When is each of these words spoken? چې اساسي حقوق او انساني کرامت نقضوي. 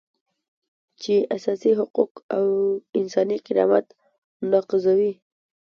چې 1.01 1.13
اساسي 1.37 1.71
حقوق 1.79 2.11
او 2.37 2.47
انساني 2.99 3.37
کرامت 3.45 3.85
نقضوي. 4.51 5.13